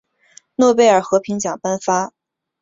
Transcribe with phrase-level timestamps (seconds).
[0.55, 2.11] 诺贝尔和平奖颁发。